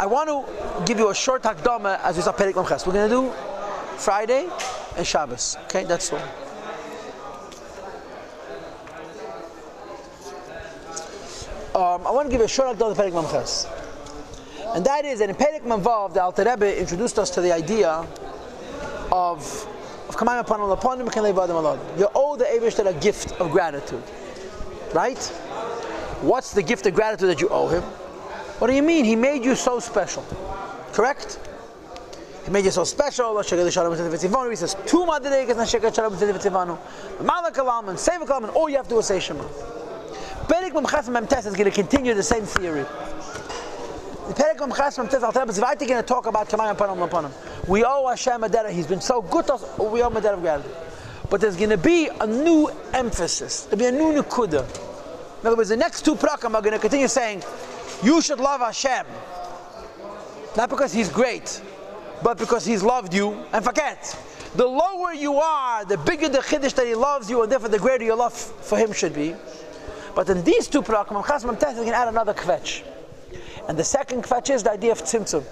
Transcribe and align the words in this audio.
I 0.00 0.06
want 0.06 0.28
to 0.28 0.84
give 0.84 0.98
you 0.98 1.10
a 1.10 1.14
short 1.14 1.42
hakdama 1.42 1.98
as 2.04 2.14
we 2.14 2.22
start 2.22 2.36
Perek 2.36 2.52
Mamches. 2.52 2.86
We're 2.86 2.92
going 2.92 3.10
to 3.10 3.14
do 3.16 3.32
Friday 3.96 4.48
and 4.96 5.04
Shabbos. 5.04 5.56
Okay, 5.64 5.82
that's 5.82 6.12
all. 6.12 6.20
Um, 11.74 12.06
I 12.06 12.10
want 12.12 12.26
to 12.26 12.30
give 12.30 12.38
you 12.38 12.44
a 12.44 12.48
short 12.48 12.76
hakdama 12.76 12.94
to 12.94 13.02
Perek 13.02 13.12
Mamches. 13.12 13.66
And 14.76 14.86
that 14.86 15.04
is 15.04 15.18
that 15.18 15.30
in 15.30 15.34
Perek 15.34 15.62
Mamvav, 15.62 16.14
the 16.14 16.22
Alter 16.22 16.44
Rebbe 16.44 16.78
introduced 16.78 17.18
us 17.18 17.30
to 17.30 17.40
the 17.40 17.52
idea 17.52 18.06
of 19.10 19.68
of 20.08 20.16
Kamayim 20.16 20.40
upon 20.40 20.60
upon 20.70 21.00
him, 21.00 21.06
You 21.98 22.08
owe 22.14 22.36
the 22.36 22.44
Abish 22.44 22.78
a 22.78 22.94
gift 23.00 23.32
of 23.40 23.50
gratitude. 23.50 24.02
Right? 24.94 25.18
What's 26.22 26.52
the 26.52 26.62
gift 26.62 26.86
of 26.86 26.94
gratitude 26.94 27.30
that 27.30 27.40
you 27.40 27.48
owe 27.48 27.66
him? 27.66 27.82
What 28.58 28.66
do 28.68 28.74
you 28.74 28.82
mean? 28.82 29.04
He 29.04 29.16
made 29.16 29.44
you 29.44 29.54
so 29.54 29.78
special. 29.80 30.24
Correct? 30.92 31.38
He 32.44 32.50
made 32.50 32.64
you 32.64 32.70
so 32.70 32.84
special. 32.84 33.40
He 33.40 33.48
says, 33.48 34.74
two 34.86 35.04
madrigas 35.04 35.56
na 35.56 35.64
shekat 35.64 35.94
shalom 35.94 36.14
tzivanu. 36.14 36.78
Malak 37.22 37.56
alam 37.58 37.88
and 37.90 37.98
save 37.98 38.22
and 38.22 38.46
all 38.46 38.68
you 38.68 38.76
have 38.76 38.88
to 38.88 38.94
do 38.94 38.98
is 38.98 39.06
say 39.06 39.20
Shema. 39.20 39.44
Perik 40.48 40.72
Mamchas 40.72 41.08
Memtes 41.08 41.46
is 41.46 41.54
going 41.54 41.70
to 41.70 41.70
continue 41.70 42.14
the 42.14 42.22
same 42.22 42.44
theory. 42.44 42.82
The 44.28 44.34
Perik 44.34 44.56
Mamchas 44.56 44.98
Memtes 44.98 45.22
Al 45.22 45.32
Tereb 45.32 45.50
is 45.50 45.58
going 45.58 46.02
to 46.02 46.02
talk 46.02 46.26
about 46.26 46.48
Kamayim 46.48 47.04
upon 47.04 47.26
him. 47.26 47.32
We 47.68 47.84
owe 47.84 48.08
Hashem 48.08 48.42
a 48.42 48.48
debt. 48.48 48.72
He's 48.72 48.86
been 48.86 49.02
so 49.02 49.20
good 49.20 49.46
to 49.48 49.54
us. 49.54 49.78
We 49.78 50.02
owe 50.02 50.08
him 50.08 50.16
a 50.16 50.20
debt 50.22 50.34
of 50.34 50.40
gratitude. 50.40 50.74
But 51.28 51.42
there's 51.42 51.56
going 51.56 51.70
to 51.70 51.76
be 51.76 52.08
a 52.20 52.26
new 52.26 52.70
emphasis. 52.94 53.64
There'll 53.64 53.78
be 53.78 53.84
a 53.84 53.92
new 53.92 54.22
nukuda. 54.22 54.64
In 55.42 55.46
other 55.46 55.56
words, 55.56 55.68
the 55.68 55.76
next 55.76 56.06
two 56.06 56.14
prakam 56.14 56.54
are 56.54 56.62
going 56.62 56.72
to 56.72 56.78
continue 56.78 57.08
saying, 57.08 57.42
you 58.02 58.20
should 58.20 58.40
love 58.40 58.60
Hashem. 58.60 59.06
Not 60.56 60.70
because 60.70 60.92
He's 60.92 61.08
great, 61.08 61.62
but 62.22 62.38
because 62.38 62.64
He's 62.64 62.82
loved 62.82 63.14
you. 63.14 63.44
And 63.52 63.64
forget, 63.64 64.16
the 64.54 64.66
lower 64.66 65.12
you 65.12 65.36
are, 65.36 65.84
the 65.84 65.98
bigger 65.98 66.28
the 66.28 66.38
chiddush 66.38 66.74
that 66.74 66.86
He 66.86 66.94
loves 66.94 67.28
you, 67.30 67.42
and 67.42 67.52
therefore 67.52 67.68
the 67.68 67.78
greater 67.78 68.04
your 68.04 68.16
love 68.16 68.32
for 68.34 68.78
Him 68.78 68.92
should 68.92 69.14
be. 69.14 69.34
But 70.14 70.28
in 70.28 70.42
these 70.42 70.66
two 70.66 70.82
prakim, 70.82 71.22
Chasam 71.22 71.58
Teth, 71.58 71.76
can 71.76 71.94
add 71.94 72.08
another 72.08 72.34
kvetch. 72.34 72.82
And 73.68 73.78
the 73.78 73.84
second 73.84 74.24
kvetch 74.24 74.50
is 74.52 74.62
the 74.62 74.72
idea 74.72 74.92
of 74.92 75.02
tzimtzum. 75.02 75.44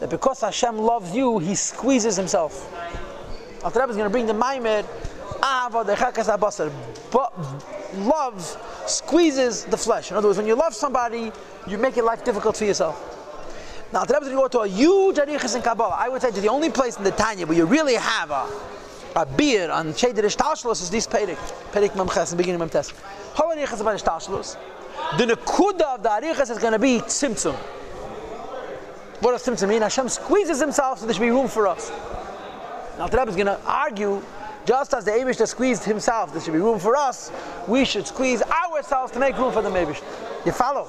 That 0.00 0.10
because 0.10 0.40
Hashem 0.40 0.78
loves 0.78 1.14
you, 1.14 1.38
He 1.38 1.54
squeezes 1.54 2.16
Himself. 2.16 2.68
Al 3.62 3.68
is 3.68 3.74
going 3.74 3.98
to 3.98 4.10
bring 4.10 4.26
the 4.26 4.32
Maimed, 4.32 4.86
ah, 5.42 5.68
but 5.70 5.86
love 7.94 8.69
squeezes 8.90 9.64
the 9.64 9.76
flesh. 9.76 10.10
In 10.10 10.16
other 10.16 10.28
words, 10.28 10.38
when 10.38 10.46
you 10.46 10.54
love 10.54 10.74
somebody, 10.74 11.32
you 11.66 11.78
make 11.78 11.96
your 11.96 12.04
life 12.04 12.24
difficult 12.24 12.56
for 12.56 12.64
yourself. 12.64 13.06
Now, 13.92 14.04
today 14.04 14.18
we're 14.20 14.30
going 14.30 14.50
to 14.50 14.60
a 14.60 14.68
huge 14.68 15.16
arichas 15.16 15.56
in 15.56 15.62
Kabbalah. 15.62 15.96
I 15.98 16.08
would 16.08 16.22
say 16.22 16.30
to 16.30 16.40
the 16.40 16.48
only 16.48 16.70
place 16.70 16.96
in 16.96 17.04
the 17.04 17.10
Tanya 17.10 17.46
where 17.46 17.56
you 17.56 17.66
really 17.66 17.94
have 17.94 18.30
a, 18.30 18.46
a 19.16 19.26
beer 19.26 19.70
on 19.70 19.88
Shederish 19.88 20.36
Tashlos 20.36 20.80
is 20.82 20.90
this 20.90 21.06
Perik. 21.06 21.36
Perik 21.72 21.90
Mamches, 21.90 22.30
the 22.30 22.36
beginning 22.36 22.60
of 22.60 22.70
Mamtes. 22.70 22.92
How 23.34 23.52
arichas 23.54 23.80
about 23.80 23.98
Tashlos? 23.98 24.56
The 25.18 25.26
Nakuda 25.26 25.96
of 25.96 26.02
the 26.02 26.08
arichas 26.08 26.50
is 26.50 26.58
going 26.58 26.72
to 26.72 26.78
be 26.78 26.98
Tzimtzum. 27.00 27.56
What 29.20 29.32
does 29.32 29.44
Tzimtzum 29.44 29.68
mean? 29.68 29.82
Hashem 29.82 30.08
squeezes 30.08 30.60
himself 30.60 31.00
so 31.00 31.06
there 31.06 31.14
should 31.14 31.22
be 31.22 31.30
room 31.30 31.48
for 31.48 31.66
us. 31.66 31.90
Now, 32.96 33.08
the 33.08 33.18
Rebbe 33.18 33.30
is 33.30 33.36
going 33.36 33.46
to 33.46 33.60
argue 33.66 34.22
just 34.66 34.94
as 34.94 35.04
the 35.04 35.10
Abish 35.10 35.44
squeezed 35.48 35.84
himself, 35.84 36.32
there 36.32 36.40
should 36.40 36.52
be 36.52 36.60
room 36.60 36.78
for 36.78 36.94
us, 36.94 37.32
we 37.66 37.84
should 37.84 38.06
squeeze 38.06 38.42
ourselves 38.80 39.12
to 39.12 39.18
make 39.18 39.36
room 39.36 39.52
for 39.52 39.60
the 39.60 39.68
Abish. 39.68 40.02
You 40.46 40.52
follow? 40.52 40.88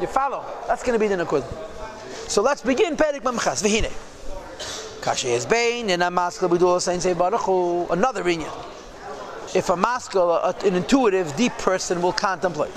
You 0.00 0.06
follow? 0.06 0.42
That's 0.66 0.82
going 0.82 0.98
to 0.98 0.98
be 0.98 1.06
the 1.06 1.22
Nakud. 1.22 1.44
So 2.30 2.40
let's 2.42 2.62
begin 2.62 2.96
Perik 2.96 3.20
Mamchas. 3.20 3.62
Vihine. 3.62 3.92
Kashi 5.02 5.28
is 5.28 5.44
Bain, 5.44 5.90
and 5.90 6.02
a 6.02 6.06
maskal 6.06 6.48
Bidul 6.48 6.80
Saint 6.80 7.02
Say 7.02 7.12
Baruch 7.12 7.90
another 7.90 8.24
inyan. 8.24 8.52
If 9.54 9.68
a 9.68 9.76
maskal, 9.76 10.64
an 10.64 10.74
intuitive, 10.74 11.36
deep 11.36 11.52
person 11.58 12.00
will 12.00 12.12
contemplate 12.12 12.72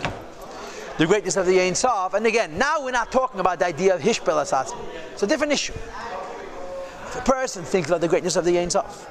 the 0.97 1.05
greatness 1.05 1.37
of 1.37 1.45
the 1.45 1.59
Ein 1.59 1.75
Sof, 1.75 2.13
and 2.13 2.25
again, 2.25 2.57
now 2.57 2.83
we're 2.83 2.91
not 2.91 3.11
talking 3.11 3.39
about 3.39 3.59
the 3.59 3.65
idea 3.65 3.95
of 3.95 4.01
Hishbel 4.01 4.35
Asatzim. 4.35 4.77
It's 5.13 5.23
a 5.23 5.27
different 5.27 5.53
issue. 5.53 5.73
If 5.73 7.17
a 7.17 7.21
person 7.21 7.63
thinks 7.63 7.87
about 7.89 8.01
the 8.01 8.07
greatness 8.07 8.35
of 8.35 8.45
the 8.45 8.59
Ein 8.59 8.69
Sof, 8.69 9.09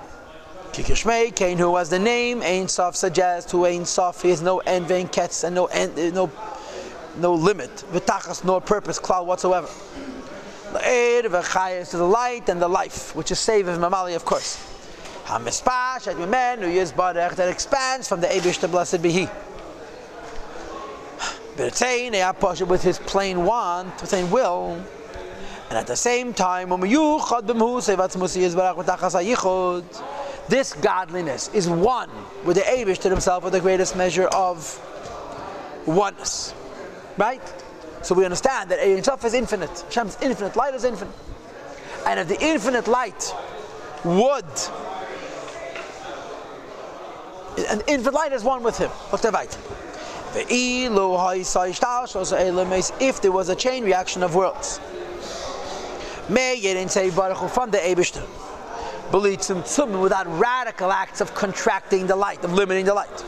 Kikishmei, 0.73 1.37
Cain 1.37 1.59
who 1.59 1.77
has 1.77 1.91
the 1.91 1.99
name, 1.99 2.41
Ein 2.41 2.67
Sof 2.67 2.97
suggests 2.97 3.53
who 3.53 3.67
Ein 3.67 3.85
Sof, 3.85 4.23
he 4.23 4.31
has 4.31 4.41
no 4.41 4.61
end, 4.61 4.87
vain 4.87 5.07
kets, 5.07 5.45
and 5.45 5.55
no 5.55 5.67
end, 5.67 5.99
uh, 5.99 6.09
no, 6.15 6.31
no 7.19 7.35
limit, 7.35 7.71
v'tachas, 7.93 8.43
nor 8.43 8.59
purpose, 8.59 8.99
cloud 8.99 9.27
whatsoever. 9.27 9.69
L'er 10.73 11.25
v'chayes 11.25 11.91
to 11.91 11.99
the 11.99 12.07
light 12.07 12.49
and 12.49 12.63
the 12.63 12.69
life, 12.69 13.15
which 13.15 13.31
is 13.31 13.39
save 13.39 13.69
of 13.69 13.79
Mamali, 13.79 14.17
of 14.17 14.25
course. 14.25 14.57
HaMispash, 15.27 16.07
at 16.07 16.29
men 16.29 16.63
who 16.63 16.69
is 16.69 16.91
Barech, 16.91 17.35
that 17.35 17.51
expands 17.51 18.09
from 18.09 18.23
the 18.23 18.29
Abish 18.29 18.59
to 18.61 18.69
blessed 18.69 19.03
be 19.03 19.13
He. 19.13 19.27
B'ritzein, 21.57 22.13
Eaposh, 22.13 22.67
with 22.67 22.83
his 22.83 22.99
plain 22.99 23.45
want, 23.45 24.01
within 24.01 24.31
will, 24.31 24.83
and 25.69 25.79
at 25.79 25.87
the 25.87 25.97
same 25.97 26.33
time, 26.33 26.71
this 30.49 30.73
godliness 30.75 31.49
is 31.55 31.69
one 31.69 32.11
with 32.45 32.57
the 32.57 32.63
Abish 32.63 32.99
to 32.99 33.11
himself 33.11 33.45
with 33.45 33.53
the 33.53 33.61
greatest 33.61 33.97
measure 33.97 34.27
of 34.27 34.81
oneness. 35.87 36.55
Right? 37.17 37.43
So 38.03 38.15
we 38.15 38.25
understand 38.25 38.71
that 38.71 39.05
Sof 39.05 39.25
is 39.25 39.35
infinite. 39.35 39.71
Hashem's 39.71 40.19
infinite, 40.21 40.57
light 40.57 40.75
is 40.75 40.85
infinite. 40.85 41.15
And 42.07 42.19
if 42.19 42.29
the 42.29 42.41
infinite 42.45 42.89
light 42.89 43.33
would 44.05 44.45
and 47.69 47.83
infinite 47.87 48.15
light 48.15 48.33
is 48.33 48.43
one 48.43 48.63
with 48.63 48.79
him. 48.79 48.91
If 53.01 53.21
there 53.21 53.33
was 53.33 53.49
a 53.49 53.55
chain 53.55 53.85
reaction 53.85 54.23
of 54.23 54.35
worlds, 54.35 54.81
may 56.29 56.57
say 56.89 57.11
from 57.11 57.71
the 57.71 57.79
Abishter 57.79 58.27
without 59.13 60.27
radical 60.39 60.91
acts 60.91 61.21
of 61.21 61.35
contracting 61.35 62.07
the 62.07 62.17
light, 62.17 62.43
of 62.45 62.53
limiting 62.53 62.87
the 62.87 62.95
light. 62.95 63.25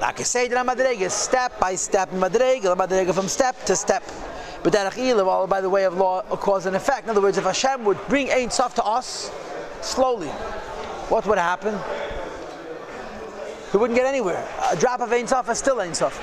Like 0.00 0.18
I 0.18 0.22
say, 0.24 0.48
madrega 0.48 1.10
step 1.10 1.60
by 1.60 1.74
step, 1.76 2.10
madrega, 2.10 2.76
madrega 2.76 3.14
from 3.14 3.28
step 3.28 3.62
to 3.66 3.76
step. 3.76 4.02
But 4.62 4.72
that 4.72 4.96
all 4.98 5.46
by 5.46 5.60
the 5.60 5.70
way 5.70 5.84
of 5.84 5.94
law, 5.94 6.22
of 6.30 6.40
cause 6.40 6.66
and 6.66 6.74
effect. 6.74 7.04
In 7.04 7.10
other 7.10 7.20
words, 7.20 7.36
if 7.36 7.44
Hashem 7.44 7.84
would 7.84 7.98
bring 8.08 8.30
Ein 8.30 8.50
Sof 8.50 8.74
to 8.76 8.84
us 8.84 9.30
slowly, 9.80 10.28
what 11.08 11.26
would 11.26 11.38
happen? 11.38 11.78
We 13.72 13.78
wouldn't 13.78 13.96
get 13.96 14.06
anywhere. 14.06 14.46
A 14.70 14.76
drop 14.76 15.00
of 15.00 15.12
Ein 15.12 15.26
Sof 15.26 15.48
is 15.50 15.58
still 15.58 15.80
Ein 15.80 15.94
Sof. 15.94 16.18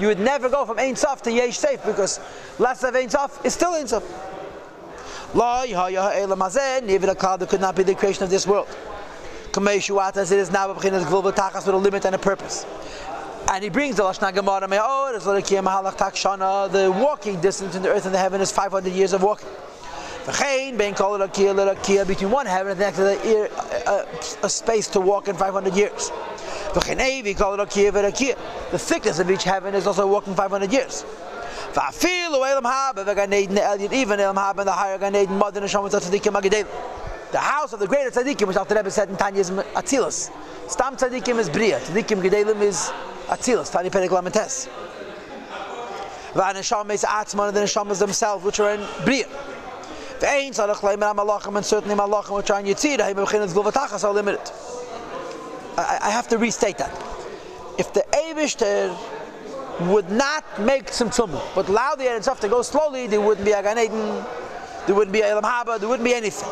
You 0.00 0.08
would 0.08 0.20
never 0.20 0.48
go 0.48 0.64
from 0.64 0.78
Ein 0.78 0.96
Sof 0.96 1.22
to 1.22 1.32
Yesh 1.32 1.58
Safe 1.58 1.82
because 1.84 2.20
less 2.58 2.82
of 2.82 2.96
Ein 2.96 3.10
Sof 3.10 3.44
is 3.44 3.54
still 3.54 3.74
Ein 3.74 3.86
Sof. 3.86 4.02
Cloud 5.34 5.68
eh, 5.68 6.26
that 7.38 7.48
could 7.48 7.60
not 7.60 7.74
be 7.74 7.82
the 7.82 7.96
creation 7.96 8.22
of 8.22 8.30
this 8.30 8.46
world. 8.46 8.68
Kameshuat 9.50 10.16
as 10.16 10.30
it 10.30 10.38
is 10.38 10.52
now, 10.52 10.72
with 10.72 10.84
a 10.84 11.76
limit 11.76 12.04
and 12.04 12.14
a 12.14 12.18
purpose. 12.18 12.64
And 13.50 13.64
he 13.64 13.68
brings 13.68 13.96
the 13.96 14.04
Lashna 14.04 14.32
Gemara 14.32 14.68
oh, 14.80 16.68
the 16.70 16.92
walking 16.92 17.40
distance 17.40 17.74
in 17.74 17.82
the 17.82 17.88
earth 17.88 18.06
and 18.06 18.14
the 18.14 18.18
heaven 18.18 18.40
is 18.40 18.52
500 18.52 18.92
years 18.92 19.12
of 19.12 19.24
walking. 19.24 19.48
Between 20.24 20.76
one 22.30 22.46
heaven 22.46 22.70
and 22.72 22.80
the 22.80 22.84
next, 22.84 22.98
a, 23.00 23.18
a, 23.26 23.48
uh, 23.86 24.06
a 24.44 24.48
space 24.48 24.86
to 24.88 25.00
walk 25.00 25.26
in 25.26 25.36
500 25.36 25.74
years. 25.74 26.12
The 26.74 26.80
thickness 28.78 29.18
of 29.18 29.30
each 29.30 29.44
heaven 29.44 29.74
is 29.74 29.86
also 29.86 30.06
walking 30.06 30.34
500 30.34 30.72
years. 30.72 31.04
Even 31.74 32.44
Elam 34.20 34.36
Haba, 34.36 34.64
the 34.64 34.72
higher 34.72 34.96
Gan 34.96 35.16
Eden, 35.16 35.38
Mother 35.38 35.60
Neshama 35.60 35.90
Tzadikim 35.90 36.40
Agedel. 36.40 36.66
The 37.32 37.38
house 37.38 37.72
of 37.72 37.80
the 37.80 37.88
greater 37.88 38.10
tzaddikim, 38.12 38.46
which 38.46 38.56
Alter 38.56 38.76
Rebbe 38.76 38.92
said 38.92 39.08
in 39.10 39.16
Tanya 39.16 39.40
is 39.40 39.50
Atzilus. 39.50 40.30
Stam 40.70 40.94
tzaddikim 40.96 41.38
is 41.40 41.50
Bria. 41.50 41.80
Tzaddikim 41.80 42.22
Gedelim 42.22 42.60
is 42.60 42.92
Atzilus. 43.26 43.70
Tanya 43.72 43.90
Perek 43.90 44.10
Lamentes. 44.10 44.68
V'aneshama 46.34 46.92
is 46.92 47.02
Atzman, 47.02 47.48
and 47.48 47.56
the 47.56 47.62
Neshamas 47.62 47.98
themselves, 47.98 48.44
which 48.44 48.60
are 48.60 48.74
in 48.74 48.86
Bria. 49.04 49.26
Ve'ein 50.20 50.50
tzadach 50.50 50.76
leim 50.76 51.00
malachim, 51.00 51.56
and 51.56 51.66
certainly 51.66 51.96
malachim, 51.96 52.36
which 52.36 52.50
are 52.50 52.60
in 52.60 52.66
Yitzir, 52.66 53.00
ha'im 53.00 53.16
b'chinas 53.16 53.52
gulvatachas, 53.52 54.04
are 54.04 54.12
limited. 54.12 54.52
I 55.76 56.10
have 56.10 56.28
to 56.28 56.38
restate 56.38 56.78
that. 56.78 56.92
If 57.78 57.92
the 57.94 58.04
Eivishter 58.12 58.96
would 59.80 60.10
not 60.10 60.44
make 60.60 60.86
tzimtzum, 60.86 61.40
but 61.54 61.68
allow 61.68 61.94
the 61.94 62.04
Eretz 62.04 62.40
to 62.40 62.48
go 62.48 62.62
slowly, 62.62 63.06
there 63.06 63.20
wouldn't 63.20 63.44
be 63.44 63.52
a 63.52 63.62
Gan 63.62 63.78
Eden, 63.78 64.24
there 64.86 64.94
wouldn't 64.94 65.12
be 65.12 65.20
a 65.20 65.28
Elam 65.28 65.44
Haba, 65.44 65.78
there 65.78 65.88
wouldn't 65.88 66.04
be 66.04 66.14
anything. 66.14 66.48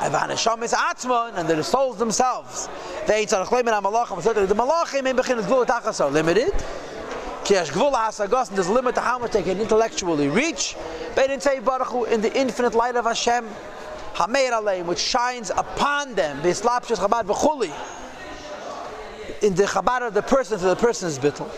And 0.00 0.14
the 0.14 1.62
souls 1.62 1.98
themselves, 1.98 2.68
they 3.06 3.26
are 3.26 3.46
limited, 6.10 6.52
there's 7.46 8.66
a 8.66 8.72
limit 8.72 8.94
to 8.94 9.00
how 9.00 9.18
much 9.18 9.32
they 9.32 9.42
can 9.42 9.60
intellectually 9.60 10.28
reach, 10.28 10.76
Bein 11.14 11.38
Tzev 11.38 11.64
Baruch 11.64 11.88
Hu, 11.88 12.04
in 12.04 12.20
the 12.20 12.32
infinite 12.38 12.74
light 12.74 12.96
of 12.96 13.06
Hashem, 13.06 13.48
Hameir 14.14 14.52
Aleim, 14.52 14.86
which 14.86 14.98
shines 14.98 15.50
upon 15.50 16.14
them, 16.14 16.36
in 16.38 16.42
the 19.54 19.64
Chabad 19.64 20.06
of 20.06 20.14
the 20.14 20.22
person 20.22 20.58
to 20.58 20.64
the 20.64 20.76
person's 20.76 21.18
bittul. 21.18 21.50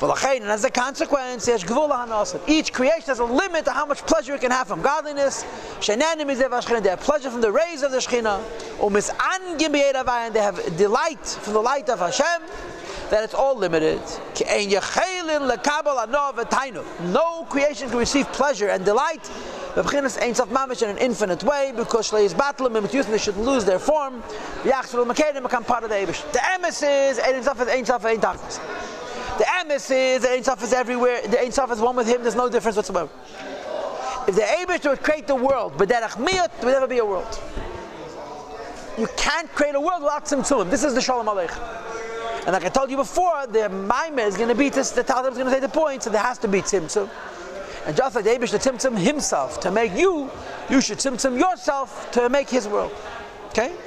And 0.00 0.44
as 0.44 0.62
a 0.64 0.70
consequence, 0.70 1.48
each 2.46 2.72
creation 2.72 3.06
has 3.06 3.18
a 3.18 3.24
limit 3.24 3.64
to 3.64 3.72
how 3.72 3.84
much 3.84 3.98
pleasure 4.06 4.34
it 4.34 4.40
can 4.40 4.52
have 4.52 4.68
from 4.68 4.80
godliness. 4.80 5.44
They 5.84 5.96
have 5.96 7.00
pleasure 7.00 7.30
from 7.30 7.40
the 7.40 7.50
rays 7.50 7.82
of 7.82 7.90
the 7.90 7.98
Shekhinah. 7.98 8.40
And 8.80 10.34
they 10.34 10.40
have 10.40 10.76
delight 10.76 11.26
from 11.26 11.52
the 11.52 11.60
light 11.60 11.88
of 11.88 11.98
Hashem. 11.98 12.42
That 13.10 13.24
it's 13.24 13.34
all 13.34 13.56
limited. 13.56 14.00
No 17.00 17.46
creation 17.48 17.88
can 17.88 17.98
receive 17.98 18.26
pleasure 18.32 18.68
and 18.68 18.84
delight. 18.84 19.28
in 19.74 20.90
an 20.90 20.98
infinite 20.98 21.42
way 21.42 21.72
because 21.74 22.10
they 22.10 23.18
should 23.18 23.36
lose 23.36 23.64
their 23.64 23.78
form. 23.78 24.22
become 24.62 25.64
part 25.64 25.84
of 25.84 25.90
the 25.90 25.96
The 26.32 26.38
emes 26.38 26.82
is 27.10 27.18
Ein 27.18 27.42
Sof 27.42 27.60
Ein 27.60 27.84
Sof. 27.84 28.87
The 29.68 30.18
the 30.22 30.30
Ein 30.32 30.42
Sof 30.44 30.62
is 30.62 30.72
everywhere. 30.72 31.20
The 31.26 31.40
Ein 31.40 31.52
Sof 31.52 31.70
is 31.70 31.80
one 31.80 31.94
with 31.94 32.08
him. 32.08 32.22
There's 32.22 32.34
no 32.34 32.48
difference 32.48 32.76
whatsoever. 32.76 33.10
If 34.26 34.34
the 34.34 34.42
Abish 34.42 34.88
would 34.88 35.02
create 35.02 35.26
the 35.26 35.34
world, 35.34 35.74
but 35.76 35.88
that 35.90 36.00
there 36.16 36.26
would 36.26 36.72
never 36.72 36.86
be 36.86 36.98
a 36.98 37.04
world. 37.04 37.40
You 38.98 39.08
can't 39.16 39.48
create 39.52 39.74
a 39.74 39.80
world 39.80 40.02
without 40.02 40.24
Tzimtzum. 40.24 40.70
This 40.70 40.84
is 40.84 40.94
the 40.94 41.00
Shalom 41.00 41.26
Aleichem. 41.26 41.60
And 42.44 42.52
like 42.54 42.64
I 42.64 42.70
told 42.70 42.90
you 42.90 42.96
before, 42.96 43.46
the 43.46 43.68
Maimah 43.68 44.26
is 44.26 44.36
going 44.36 44.48
to 44.48 44.54
be 44.54 44.70
this, 44.70 44.90
the 44.90 45.02
Talmud 45.02 45.32
is 45.32 45.38
going 45.38 45.50
to 45.50 45.54
say 45.54 45.60
the 45.60 45.68
point, 45.68 46.02
so 46.02 46.10
there 46.10 46.22
has 46.22 46.38
to 46.38 46.48
be 46.48 46.62
Tzimtzum. 46.62 47.08
And 47.86 47.96
just 47.96 48.16
like 48.16 48.24
the 48.24 48.30
Abish 48.30 48.50
to 48.50 48.58
Tzimtzum 48.58 48.98
himself 48.98 49.60
to 49.60 49.70
make 49.70 49.94
you, 49.94 50.30
you 50.68 50.80
should 50.80 50.98
Tzimtzum 50.98 51.38
yourself 51.38 52.10
to 52.12 52.28
make 52.28 52.48
his 52.48 52.66
world. 52.66 52.92
Okay? 53.50 53.76